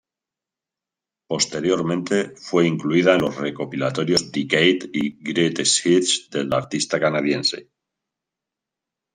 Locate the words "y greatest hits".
4.93-6.27